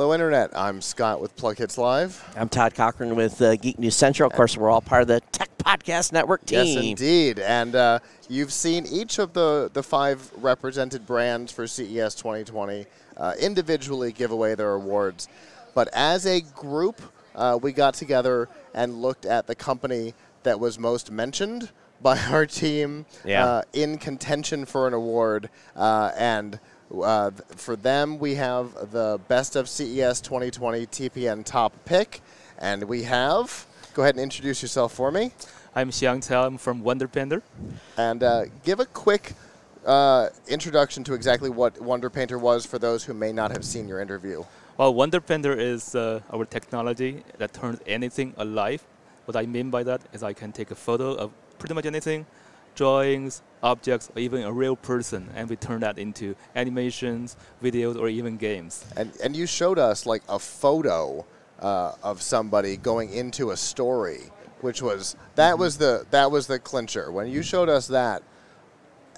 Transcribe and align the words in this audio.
Net. 0.00 0.50
I'm 0.56 0.80
Scott 0.80 1.20
with 1.20 1.36
Plug 1.36 1.58
Hits 1.58 1.76
Live. 1.76 2.24
I'm 2.34 2.48
Todd 2.48 2.74
Cochran 2.74 3.16
with 3.16 3.42
uh, 3.42 3.56
Geek 3.56 3.78
News 3.78 3.94
Central. 3.94 4.30
Of 4.30 4.32
course, 4.34 4.56
we're 4.56 4.70
all 4.70 4.80
part 4.80 5.02
of 5.02 5.08
the 5.08 5.20
Tech 5.30 5.50
Podcast 5.58 6.10
Network 6.10 6.46
team. 6.46 6.64
Yes, 6.66 6.76
indeed. 6.84 7.38
And 7.38 7.76
uh, 7.76 7.98
you've 8.26 8.50
seen 8.50 8.86
each 8.86 9.18
of 9.18 9.34
the, 9.34 9.70
the 9.74 9.82
five 9.82 10.30
represented 10.38 11.06
brands 11.06 11.52
for 11.52 11.66
CES 11.66 12.14
2020 12.14 12.86
uh, 13.18 13.34
individually 13.38 14.10
give 14.10 14.30
away 14.30 14.54
their 14.54 14.72
awards. 14.72 15.28
But 15.74 15.88
as 15.92 16.24
a 16.24 16.40
group, 16.40 17.02
uh, 17.36 17.58
we 17.60 17.72
got 17.72 17.92
together 17.92 18.48
and 18.72 19.02
looked 19.02 19.26
at 19.26 19.46
the 19.48 19.54
company 19.54 20.14
that 20.44 20.58
was 20.58 20.78
most 20.78 21.10
mentioned 21.10 21.68
by 22.00 22.18
our 22.30 22.46
team 22.46 23.04
Yeah. 23.22 23.44
uh, 23.44 23.62
in 23.74 23.98
contention 23.98 24.64
for 24.64 24.88
an 24.88 24.94
award. 24.94 25.50
Uh, 25.76 26.10
and 26.16 26.58
uh, 26.94 27.30
for 27.56 27.76
them, 27.76 28.18
we 28.18 28.34
have 28.34 28.90
the 28.92 29.20
Best 29.28 29.56
of 29.56 29.68
CES 29.68 30.20
2020 30.20 30.86
TPN 30.86 31.44
Top 31.44 31.72
Pick. 31.84 32.20
And 32.58 32.84
we 32.84 33.04
have, 33.04 33.66
go 33.94 34.02
ahead 34.02 34.16
and 34.16 34.22
introduce 34.22 34.62
yourself 34.62 34.92
for 34.92 35.10
me. 35.10 35.32
I'm 35.74 35.90
Xiang 35.90 36.18
Cao. 36.18 36.46
I'm 36.46 36.58
from 36.58 36.82
Wonder 36.82 37.08
Painter. 37.08 37.42
And 37.96 38.22
uh, 38.22 38.44
give 38.64 38.80
a 38.80 38.86
quick 38.86 39.34
uh, 39.86 40.28
introduction 40.48 41.04
to 41.04 41.14
exactly 41.14 41.48
what 41.48 41.80
Wonder 41.80 42.10
Painter 42.10 42.38
was 42.38 42.66
for 42.66 42.78
those 42.78 43.04
who 43.04 43.14
may 43.14 43.32
not 43.32 43.50
have 43.52 43.64
seen 43.64 43.88
your 43.88 44.00
interview. 44.00 44.44
Well, 44.76 44.92
Wonder 44.92 45.20
Painter 45.20 45.58
is 45.58 45.94
uh, 45.94 46.20
our 46.32 46.44
technology 46.44 47.22
that 47.38 47.52
turns 47.52 47.80
anything 47.86 48.34
alive. 48.36 48.82
What 49.26 49.36
I 49.36 49.46
mean 49.46 49.70
by 49.70 49.84
that 49.84 50.00
is 50.12 50.22
I 50.22 50.32
can 50.32 50.52
take 50.52 50.70
a 50.70 50.74
photo 50.74 51.14
of 51.14 51.30
pretty 51.58 51.74
much 51.74 51.86
anything, 51.86 52.26
drawings, 52.80 53.42
objects, 53.62 54.10
or 54.16 54.20
even 54.20 54.42
a 54.42 54.50
real 54.50 54.74
person, 54.74 55.28
and 55.36 55.50
we 55.50 55.56
turn 55.56 55.80
that 55.80 55.98
into 55.98 56.34
animations, 56.56 57.36
videos, 57.62 58.00
or 58.00 58.08
even 58.08 58.38
games. 58.38 58.86
And, 58.96 59.12
and 59.22 59.36
you 59.36 59.46
showed 59.46 59.78
us 59.78 60.06
like 60.06 60.22
a 60.30 60.38
photo 60.38 61.26
uh, 61.58 61.92
of 62.02 62.22
somebody 62.22 62.78
going 62.78 63.12
into 63.12 63.50
a 63.50 63.56
story, 63.58 64.22
which 64.62 64.80
was 64.80 65.14
that 65.34 65.58
was 65.58 65.76
the 65.76 66.06
that 66.10 66.30
was 66.30 66.46
the 66.46 66.58
clincher. 66.58 67.12
When 67.12 67.26
you 67.26 67.42
showed 67.42 67.68
us 67.68 67.88
that, 67.88 68.22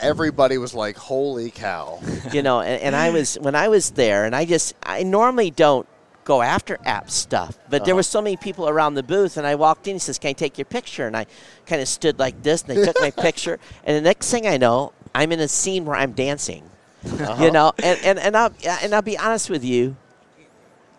everybody 0.00 0.56
was 0.56 0.72
like, 0.72 0.96
"Holy 0.96 1.50
cow!" 1.50 1.98
you 2.32 2.42
know, 2.42 2.60
and, 2.60 2.80
and 2.80 2.94
I 2.94 3.10
was 3.10 3.38
when 3.40 3.56
I 3.56 3.66
was 3.66 3.90
there, 3.90 4.24
and 4.24 4.36
I 4.36 4.44
just 4.44 4.76
I 4.84 5.02
normally 5.02 5.50
don't 5.50 5.88
go 6.28 6.42
after 6.42 6.78
app 6.84 7.10
stuff, 7.10 7.58
but 7.70 7.84
there 7.84 7.94
Uh-huh. 7.94 7.96
was 7.96 8.06
so 8.06 8.20
many 8.22 8.36
people 8.36 8.68
around 8.68 8.94
the 8.94 9.02
booth, 9.02 9.36
and 9.38 9.46
I 9.46 9.54
walked 9.56 9.88
in. 9.88 9.94
He 9.96 9.98
says, 9.98 10.18
"Can 10.18 10.28
I 10.30 10.32
take 10.34 10.58
your 10.58 10.66
picture?" 10.66 11.06
And 11.08 11.16
I 11.16 11.24
kind 11.66 11.80
of 11.82 11.88
stood 11.88 12.18
like 12.20 12.42
this, 12.42 12.62
and 12.62 12.70
they 12.76 12.84
took 12.84 13.00
my 13.00 13.10
picture. 13.28 13.58
And 13.84 13.96
the 13.96 14.02
next 14.02 14.30
thing 14.30 14.46
I 14.46 14.58
know, 14.58 14.92
I'm 15.14 15.32
in 15.32 15.40
a 15.40 15.48
scene 15.48 15.84
where 15.86 15.96
I'm 15.96 16.12
dancing. 16.12 16.62
Uh-huh. 17.04 17.42
You 17.44 17.50
know, 17.50 17.72
and 17.82 17.98
and 18.04 18.18
and 18.18 18.36
I'll 18.36 18.52
and 18.82 18.94
I'll 18.94 19.02
be 19.02 19.16
honest 19.18 19.48
with 19.50 19.64
you. 19.64 19.96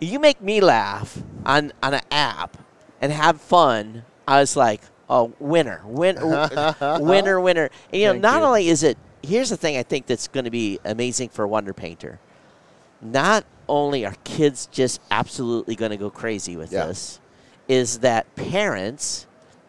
You 0.01 0.17
make 0.19 0.41
me 0.41 0.61
laugh 0.61 1.21
on 1.45 1.71
on 1.83 1.93
an 1.93 2.01
app 2.11 2.57
and 3.01 3.11
have 3.11 3.39
fun. 3.39 4.03
I 4.27 4.39
was 4.39 4.55
like, 4.57 4.81
oh, 5.09 5.33
winner, 5.39 5.81
win, 5.85 6.15
winner, 6.99 7.39
winner. 7.39 7.69
And, 7.91 8.01
you 8.01 8.07
know, 8.07 8.13
Thank 8.13 8.21
not 8.23 8.39
you. 8.39 8.45
only 8.47 8.67
is 8.69 8.81
it 8.83 8.97
here's 9.21 9.49
the 9.49 9.57
thing 9.57 9.75
I 9.77 9.83
think 9.83 10.05
that's 10.07 10.27
going 10.27 10.45
to 10.45 10.51
be 10.51 10.79
amazing 10.85 11.29
for 11.29 11.45
Wonder 11.45 11.73
Painter. 11.73 12.17
Not 13.01 13.43
only 13.69 14.05
are 14.05 14.15
kids 14.23 14.67
just 14.71 14.99
absolutely 15.11 15.75
going 15.75 15.91
to 15.91 15.97
go 15.97 16.09
crazy 16.09 16.57
with 16.57 16.71
Yeah. 16.73 16.87
this, 16.87 17.19
is 17.67 17.99
that 17.99 18.33
parents 18.35 19.27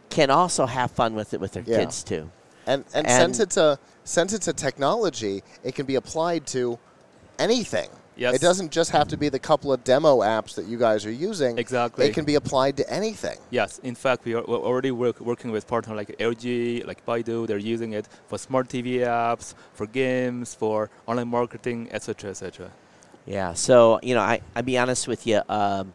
can 0.09 0.31
also 0.31 0.67
have 0.67 0.91
fun 0.91 1.15
with 1.15 1.35
it 1.35 1.41
with 1.41 1.53
their 1.53 1.63
Yeah. 1.65 1.79
kids 1.79 2.03
too. 2.03 2.31
And, 2.67 2.85
and 2.95 3.07
And- 3.07 3.23
since 3.35 3.41
it's 3.41 3.57
a 3.57 3.79
since 4.05 4.33
it's 4.33 4.49
a 4.49 4.53
technology, 4.53 5.43
it 5.63 5.75
can 5.77 5.87
be 5.87 5.95
applied 5.95 6.47
to 6.49 6.79
anything. 7.39 7.89
Yes. 8.17 8.35
It 8.35 8.41
doesn't 8.43 8.71
just 8.71 8.91
have 8.91 9.09
to 9.09 9.17
be 9.17 9.29
the 9.31 9.39
couple 9.39 9.73
of 9.73 9.83
demo 9.85 10.19
apps 10.21 10.55
that 10.57 10.67
you 10.67 10.77
guys 10.79 11.07
are 11.07 11.13
using. 11.13 11.57
Exactly. 11.59 12.07
It 12.07 12.13
can 12.13 12.25
be 12.27 12.35
applied 12.35 12.77
to 12.79 12.91
anything. 12.93 13.39
Yes, 13.51 13.79
in 13.83 13.95
fact, 13.95 14.25
we 14.27 14.35
are 14.35 14.43
we're 14.47 14.59
already 14.59 14.91
work, 14.91 15.21
working 15.21 15.51
with 15.53 15.67
partners 15.67 15.97
like 15.97 16.11
LG, 16.19 16.85
like 16.87 17.05
Baidu. 17.07 17.47
They're 17.47 17.57
using 17.75 17.93
it 17.93 18.07
for 18.29 18.37
smart 18.37 18.69
TV 18.69 18.99
apps, 19.01 19.55
for 19.73 19.87
games, 19.87 20.55
for 20.55 20.91
online 21.07 21.29
marketing, 21.29 21.89
etc., 21.93 22.31
etc. 22.31 22.71
Yeah. 23.27 23.55
So 23.55 24.01
you 24.03 24.15
know, 24.15 24.21
I 24.23 24.41
I 24.55 24.63
be 24.63 24.79
honest 24.79 25.07
with 25.09 25.27
you. 25.27 25.41
Um, 25.49 25.93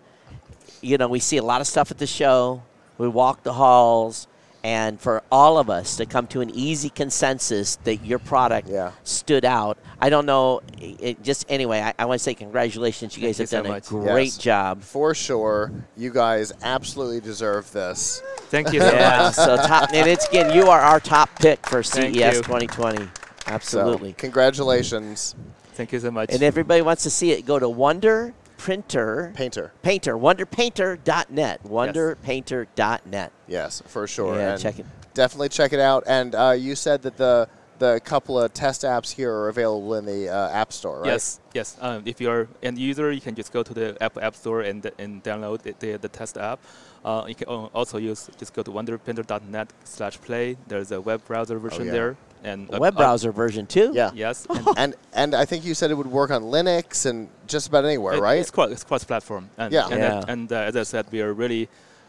you 0.82 0.98
know, 0.98 1.08
we 1.08 1.20
see 1.20 1.38
a 1.38 1.44
lot 1.44 1.62
of 1.62 1.68
stuff 1.68 1.92
at 1.92 1.98
the 1.98 2.08
show. 2.08 2.62
We 2.98 3.08
walk 3.08 3.44
the 3.44 3.54
halls, 3.54 4.28
and 4.64 5.00
for 5.02 5.22
all 5.32 5.58
of 5.58 5.70
us 5.70 5.98
to 5.98 6.06
come 6.06 6.28
to 6.28 6.42
an 6.42 6.50
easy 6.52 6.90
consensus 6.90 7.78
that 7.86 8.06
your 8.06 8.20
product 8.20 8.70
Yeah. 8.70 8.92
stood 9.04 9.44
out. 9.46 9.78
I 10.00 10.10
don't 10.10 10.26
know. 10.26 10.62
It, 10.80 11.24
just 11.24 11.46
anyway, 11.50 11.82
I, 11.82 11.94
I 11.98 12.06
want 12.06 12.20
to 12.20 12.24
say 12.24 12.36
congratulations. 12.36 13.18
You 13.18 13.24
guys 13.24 13.38
Thank 13.38 13.50
guys 13.50 13.54
you 13.54 13.58
have 13.58 13.64
so 13.64 13.64
done 13.64 13.66
a 13.66 14.04
much. 14.04 14.14
great 14.14 14.26
Yes. 14.34 14.38
job. 14.38 14.82
For 14.84 15.16
sure, 15.16 15.72
you 15.98 16.12
guys 16.12 16.54
absolutely 16.62 17.20
deserve 17.22 17.72
this. 17.72 18.22
Thank 18.50 18.72
you 18.72 18.80
so 18.82 18.92
Yeah. 18.94 19.32
so 19.32 19.58
top, 19.58 19.90
and 19.92 20.08
it's 20.08 20.28
again, 20.30 20.56
you 20.56 20.70
are 20.70 20.80
our 20.82 21.00
top 21.00 21.30
pick 21.40 21.66
for 21.68 21.82
CES 21.82 21.96
Thank 21.96 22.16
you. 22.16 22.32
2020. 22.44 22.98
So, 22.98 23.10
Absolutely. 23.48 24.14
congratulations, 24.14 25.36
Thank 25.76 25.92
you 25.92 26.00
so 26.00 26.10
much. 26.10 26.32
and 26.32 26.42
everybody 26.42 26.82
wants 26.82 27.04
to 27.04 27.10
see 27.10 27.32
it. 27.32 27.46
Go 27.46 27.60
to 27.60 27.68
Wonder 27.70 28.34
Printer. 28.58 29.34
Painter. 29.36 29.74
Painter, 29.82 30.16
wonderpainter.net, 30.18 31.64
wonderpainter.net. 31.64 33.32
Yes, 33.48 33.84
for 33.86 34.08
sure. 34.08 34.36
Yeah, 34.38 34.54
and 34.54 34.62
check 34.62 34.80
it. 34.80 34.86
Definitely 35.14 35.50
check 35.50 35.74
it 35.74 35.80
out. 35.80 36.04
And 36.08 36.34
uh, 36.34 36.52
you 36.52 36.76
said 36.76 37.02
that 37.04 37.18
the 37.18 37.48
the 37.78 38.00
couple 38.06 38.40
of 38.40 38.54
test 38.54 38.84
apps 38.84 39.12
here 39.12 39.34
are 39.34 39.50
available 39.50 39.96
in 39.96 40.06
the 40.06 40.30
uh, 40.30 40.50
App 40.50 40.72
Store, 40.72 41.02
right? 41.02 41.08
Yes, 41.08 41.42
yes. 41.54 41.78
Um, 41.82 42.04
if 42.06 42.22
you're 42.22 42.42
an 42.42 42.48
end 42.64 42.80
user, 42.80 43.12
you 43.12 43.20
can 43.20 43.36
just 43.36 43.52
go 43.52 43.64
to 43.64 43.74
the 43.74 44.02
Apple 44.02 44.22
App 44.22 44.36
Store 44.36 44.62
and 44.62 44.90
and 44.98 45.22
download 45.24 45.62
the, 45.62 45.76
the, 45.80 45.98
the 45.98 46.10
test 46.10 46.38
app. 46.38 46.60
Uh, 47.04 47.26
you 47.28 47.36
can 47.36 47.48
also 47.48 47.98
use 47.98 48.30
just 48.40 48.54
go 48.54 48.64
to 48.64 48.72
wonderpainter.net 48.72 49.74
slash 49.84 50.20
play. 50.22 50.58
There's 50.68 50.92
a 50.92 51.02
web 51.02 51.26
browser 51.26 51.60
version 51.60 51.86
yeah. 51.86 51.92
there 51.92 52.18
and 52.44 52.70
A 52.74 52.80
web 52.80 52.94
uh, 52.96 52.98
browser 52.98 53.32
version 53.32 53.66
too. 53.66 53.92
Yeah. 53.94 54.12
yes, 54.14 54.46
and 54.50 54.68
And 54.78 54.96
and 55.14 55.36
I 55.36 55.46
think 55.46 55.66
you 55.66 55.74
said 55.74 55.92
it 55.92 55.96
would 55.96 56.08
work 56.08 56.32
on 56.32 56.44
Linux 56.44 57.06
and 57.06 57.30
just 57.48 57.68
about 57.68 57.86
anywhere, 57.86 58.16
it- 58.16 58.22
right? 58.22 58.40
It's 58.40 58.52
cross, 58.52 58.72
it's 58.72 58.84
cross-platform. 58.84 59.50
And, 59.58 59.74
Yeah. 59.74 59.86
And, 59.90 60.00
Yeah. 60.00 60.10
that- 60.10 60.30
and 60.30 60.52
uh, 60.52 60.56
as 60.70 60.76
I 60.76 60.84
said, 60.84 61.06
we 61.12 61.22
are 61.22 61.34
really 61.34 61.68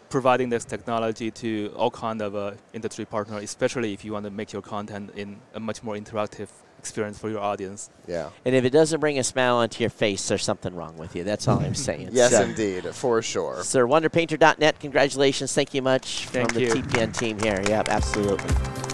providing 0.09 0.49
this 0.51 0.65
technology 0.65 1.31
to 1.33 1.73
all 1.77 1.91
kind 1.91 2.23
of 2.23 2.35
uh, 2.37 2.53
industry 2.73 3.05
partner, 3.05 3.39
especially 3.39 3.93
if 3.93 4.05
you 4.05 4.13
want 4.13 4.25
to 4.25 4.31
make 4.31 4.53
your 4.53 4.63
content 4.63 5.11
in 5.17 5.37
a 5.55 5.59
much 5.61 5.83
more 5.83 5.97
interactive 5.97 6.49
experience 6.79 7.19
for 7.19 7.29
your 7.29 7.41
audience. 7.41 7.91
yeah. 8.07 8.29
And 8.45 8.55
if 8.55 8.65
it 8.65 8.71
doesn't 8.71 9.01
bring 9.01 9.19
a 9.19 9.25
smile 9.25 9.57
onto 9.57 9.83
your 9.83 9.91
face, 9.91 10.29
there's 10.29 10.45
something 10.45 10.73
wrong 10.77 10.97
with 10.97 11.17
you. 11.17 11.25
That's 11.25 11.49
all 11.49 11.59
I'm 11.59 11.75
saying. 11.89 12.11
Yes, 12.13 12.31
so, 12.31 12.43
indeed, 12.43 12.85
for 12.95 13.21
sure. 13.23 13.65
Sir, 13.65 13.85
wonderpainter.net, 13.87 14.79
congratulations. 14.79 15.53
Thank 15.53 15.75
you 15.75 15.83
much 15.83 16.27
Thank 16.27 16.53
from 16.53 16.63
you. 16.63 16.73
the 16.75 16.83
TPN 16.83 17.17
team 17.19 17.41
here. 17.41 17.61
Yeah, 17.69 17.83
absolutely. 17.89 18.86